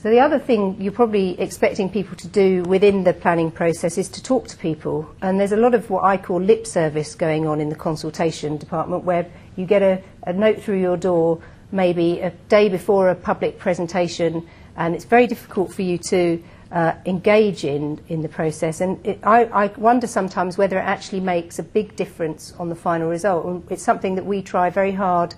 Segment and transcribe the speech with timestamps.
[0.00, 4.08] So the other thing you're probably expecting people to do within the planning process is
[4.10, 5.12] to talk to people.
[5.22, 8.58] And there's a lot of what I call lip service going on in the consultation
[8.58, 9.26] department where
[9.56, 11.42] you get a, a note through your door
[11.72, 16.40] maybe a day before a public presentation and it's very difficult for you to
[16.70, 21.20] uh, engage in in the process and it, I, I wonder sometimes whether it actually
[21.20, 24.92] makes a big difference on the final result and it's something that we try very
[24.92, 25.36] hard to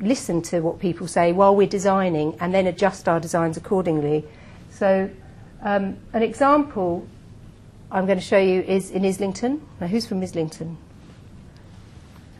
[0.00, 4.24] listen to what people say while we're designing and then adjust our designs accordingly.
[4.70, 5.10] So,
[5.62, 7.06] um, an example
[7.90, 9.66] I'm going to show you is in Islington.
[9.80, 10.76] Now, who's from Islington?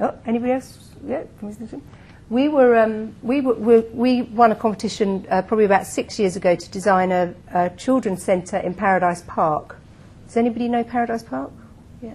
[0.00, 0.90] Oh, anybody else?
[1.06, 1.82] Yeah, from Islington?
[2.30, 6.56] We, were, um, we, were, we won a competition uh, probably about six years ago
[6.56, 9.76] to design a, a children's centre in Paradise Park.
[10.26, 11.52] Does anybody know Paradise Park?
[12.02, 12.14] Yeah.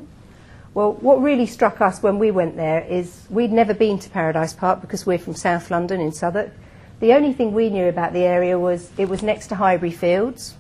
[0.73, 4.53] Well, what really struck us when we went there is we'd never been to Paradise
[4.53, 6.51] Park because we're from South London in Southwark.
[6.99, 10.53] The only thing we knew about the area was it was next to Highbury Fields.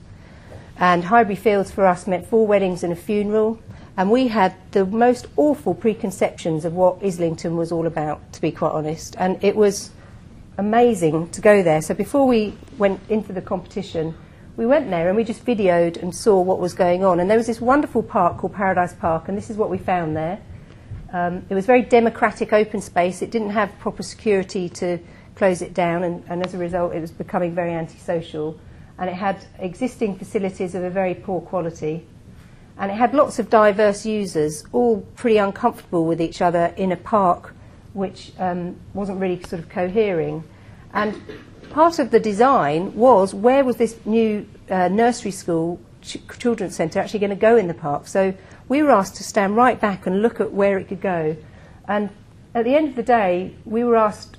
[0.77, 3.59] And Highbury Fields for us meant four weddings and a funeral.
[3.97, 8.51] And we had the most awful preconceptions of what Islington was all about, to be
[8.51, 9.15] quite honest.
[9.19, 9.91] And it was
[10.57, 11.81] amazing to go there.
[11.81, 14.15] So before we went into the competition,
[14.57, 17.19] we went there and we just videoed and saw what was going on.
[17.19, 20.15] And there was this wonderful park called Paradise Park, and this is what we found
[20.15, 20.39] there.
[21.11, 23.21] Um, it was very democratic open space.
[23.21, 24.99] It didn't have proper security to
[25.35, 28.59] close it down, and, and as a result, it was becoming very antisocial.
[28.97, 32.05] And it had existing facilities of a very poor quality.
[32.77, 36.97] And it had lots of diverse users, all pretty uncomfortable with each other in a
[36.97, 37.53] park
[37.93, 40.43] which um, wasn't really sort of cohering.
[40.93, 41.21] And
[41.69, 46.99] part of the design was where was this new uh, nursery school ch children's centre
[46.99, 48.07] actually going to go in the park.
[48.07, 48.33] So
[48.67, 51.35] we were asked to stand right back and look at where it could go.
[51.87, 52.09] And
[52.53, 54.37] at the end of the day, we were asked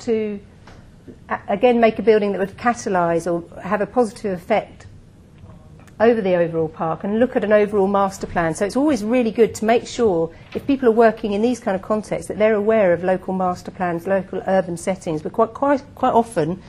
[0.00, 0.40] to
[1.48, 4.86] again make a building that would catalyse or have a positive effect
[6.00, 8.54] over the overall park and look at an overall master plan.
[8.54, 11.74] So it's always really good to make sure, if people are working in these kind
[11.74, 15.22] of contexts, that they're aware of local master plans, local urban settings.
[15.22, 16.60] But quite, quite, quite often,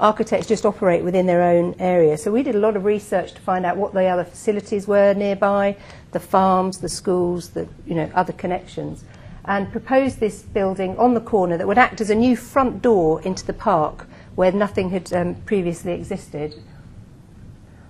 [0.00, 2.18] architects just operate within their own area.
[2.18, 5.14] So we did a lot of research to find out what the other facilities were
[5.14, 5.76] nearby,
[6.10, 9.04] the farms, the schools, the you know, other connections,
[9.44, 13.22] and proposed this building on the corner that would act as a new front door
[13.22, 16.54] into the park where nothing had um, previously existed.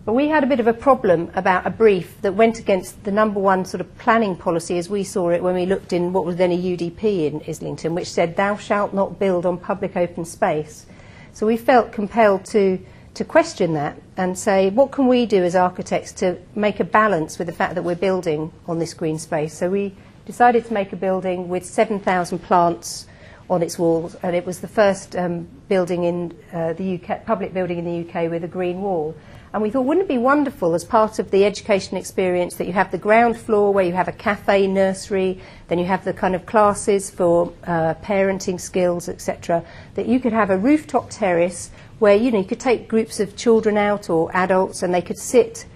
[0.05, 3.13] But we had a bit of a problem about a brief that went against the
[3.13, 6.25] number one sort of planning policy as we saw it when we looked in what
[6.25, 10.25] was then a UDP in Islington, which said, Thou shalt not build on public open
[10.25, 10.87] space.
[11.33, 15.55] So we felt compelled to, to question that and say, What can we do as
[15.55, 19.57] architects to make a balance with the fact that we're building on this green space?
[19.57, 19.95] So we
[20.27, 23.07] decided to make a building with 7,000 plants
[23.49, 27.55] on its walls, and it was the first um, building in uh, the UK, public
[27.55, 29.15] building in the UK with a green wall.
[29.53, 32.73] And we thought, wouldn't it be wonderful as part of the education experience that you
[32.73, 36.35] have the ground floor where you have a cafe nursery, then you have the kind
[36.35, 39.63] of classes for uh, parenting skills, etc.,
[39.95, 43.37] that you could have a rooftop terrace where you know you could take groups of
[43.37, 45.67] children out or adults and they could sit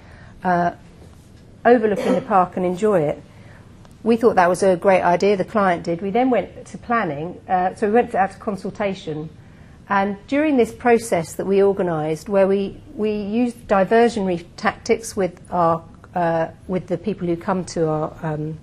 [0.43, 0.73] uh,
[1.67, 3.23] overlooking the park and enjoy it.
[4.03, 5.37] We thought that was a great idea.
[5.37, 6.01] The client did.
[6.01, 9.29] We then went to planning, uh, so we went out to consultation.
[9.89, 15.83] And during this process that we organised, where we, we used diversionary tactics with, our,
[16.15, 18.59] uh, with the people who come to our um,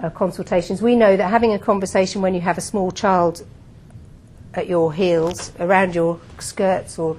[0.00, 3.44] uh, consultations, we know that having a conversation when you have a small child
[4.54, 7.18] at your heels, around your skirts or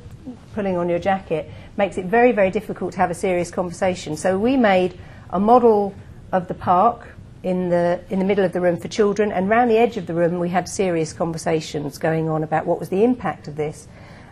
[0.55, 4.17] pulling on your jacket, makes it very, very difficult to have a serious conversation.
[4.17, 4.97] So we made
[5.29, 5.93] a model
[6.31, 7.09] of the park
[7.43, 10.07] in the, in the middle of the room for children, and round the edge of
[10.07, 13.87] the room we had serious conversations going on about what was the impact of this.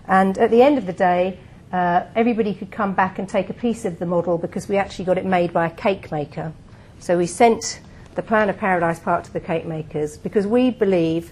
[0.07, 1.39] And at the end of the day,
[1.71, 5.05] uh, everybody could come back and take a piece of the model because we actually
[5.05, 6.53] got it made by a cake maker.
[6.99, 7.81] So we sent
[8.15, 11.31] the plan of Paradise Park to the cake makers because we believe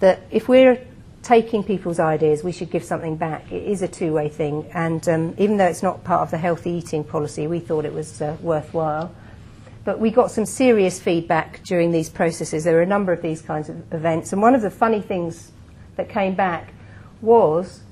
[0.00, 0.78] that if we're
[1.22, 3.50] taking people's ideas, we should give something back.
[3.50, 6.70] It is a two-way thing, and um, even though it's not part of the healthy
[6.70, 9.12] eating policy, we thought it was uh, worthwhile.
[9.86, 12.64] But we got some serious feedback during these processes.
[12.64, 14.32] There were a number of these kinds of events.
[14.32, 15.52] And one of the funny things
[15.94, 16.74] that came back
[17.22, 17.82] was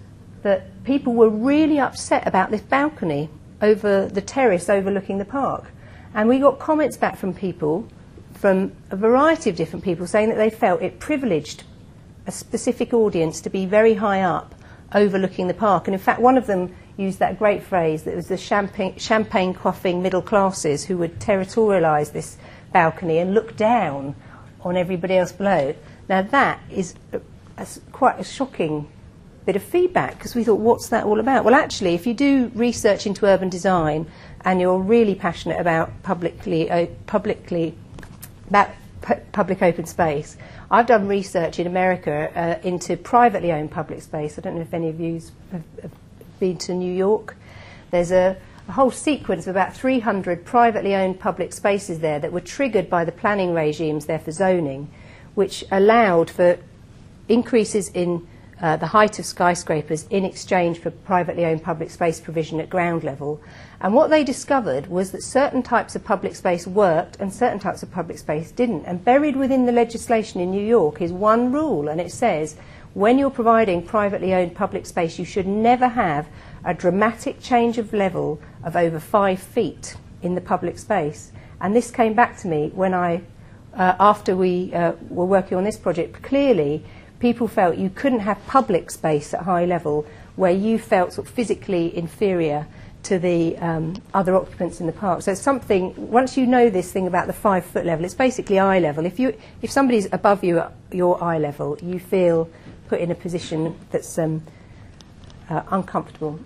[0.42, 3.30] that people were really upset about this balcony
[3.62, 5.70] over the terrace overlooking the park.
[6.14, 7.86] And we got comments back from people,
[8.34, 11.62] from a variety of different people, saying that they felt it privileged
[12.26, 14.56] a specific audience to be very high up
[14.92, 15.86] overlooking the park.
[15.86, 18.96] And in fact, one of them used that great phrase that it was the champagne,
[18.98, 22.36] champagne quaffing middle classes who would territorialise this
[22.72, 24.14] balcony and look down
[24.60, 25.74] on everybody else below.
[26.08, 27.20] Now, that is a,
[27.56, 28.88] a, quite a shocking
[29.44, 31.44] bit of feedback because we thought, what's that all about?
[31.44, 34.06] Well, actually, if you do research into urban design
[34.42, 37.76] and you're really passionate about publicly, uh, publicly
[38.48, 38.70] about
[39.02, 40.36] pu- public open space,
[40.70, 44.38] I've done research in America uh, into privately owned public space.
[44.38, 45.20] I don't know if any of you
[45.52, 45.92] have, have
[46.52, 47.36] to New York.
[47.90, 48.36] There's a,
[48.68, 53.04] a whole sequence of about 300 privately owned public spaces there that were triggered by
[53.04, 54.90] the planning regimes there for zoning,
[55.34, 56.58] which allowed for
[57.28, 58.26] increases in
[58.60, 63.02] uh, the height of skyscrapers in exchange for privately owned public space provision at ground
[63.02, 63.40] level.
[63.80, 67.82] And what they discovered was that certain types of public space worked and certain types
[67.82, 68.84] of public space didn't.
[68.84, 72.56] And buried within the legislation in New York is one rule, and it says
[72.94, 76.28] When you're providing privately owned public space, you should never have
[76.64, 81.32] a dramatic change of level of over five feet in the public space.
[81.60, 83.22] And this came back to me when I,
[83.76, 86.84] uh, after we uh, were working on this project, clearly
[87.18, 90.06] people felt you couldn't have public space at high level
[90.36, 92.64] where you felt sort of physically inferior
[93.04, 95.22] to the um, other occupants in the park.
[95.22, 98.58] So it's something, once you know this thing about the five foot level, it's basically
[98.58, 99.06] eye level.
[99.06, 102.48] If, you, if somebody's above you at your eye level, you feel
[102.88, 104.42] put in a position that's um,
[105.48, 106.40] uh, uncomfortable.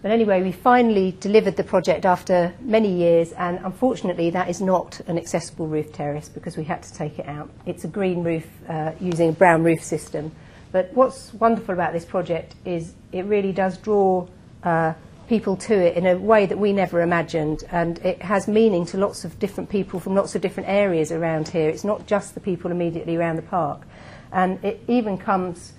[0.00, 5.00] But anyway, we finally delivered the project after many years, and unfortunately, that is not
[5.08, 7.50] an accessible roof terrace because we had to take it out.
[7.66, 10.30] It's a green roof uh, using a brown roof system.
[10.70, 14.28] But what's wonderful about this project is it really does draw
[14.62, 14.92] uh,
[15.28, 18.96] people to it in a way that we never imagined, and it has meaning to
[18.96, 21.68] lots of different people from lots of different areas around here.
[21.68, 23.82] It's not just the people immediately around the park.
[24.32, 25.72] And it even comes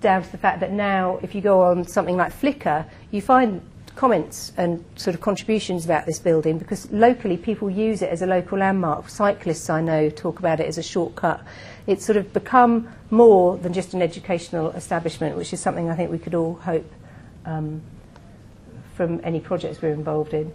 [0.00, 3.62] down to the fact that now, if you go on something like Flickr, you find
[3.94, 8.26] comments and sort of contributions about this building because locally people use it as a
[8.26, 9.08] local landmark.
[9.08, 11.40] Cyclists I know talk about it as a shortcut.
[11.86, 16.10] It's sort of become more than just an educational establishment, which is something I think
[16.10, 16.90] we could all hope
[17.46, 17.80] um,
[18.94, 20.54] from any projects we're involved in.